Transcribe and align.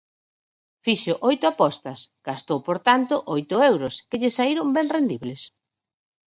Fixo 0.85 1.13
oito 1.29 1.45
apostas, 1.53 1.99
gastou 2.29 2.59
por 2.67 2.77
tanto 2.87 3.13
oito 3.35 3.55
euros, 3.71 3.93
que 4.09 4.19
lle 4.21 4.31
saíron 4.37 4.67
ben 4.77 4.87
rendibles. 4.95 5.41